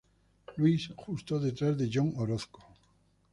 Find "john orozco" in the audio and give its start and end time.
1.93-2.63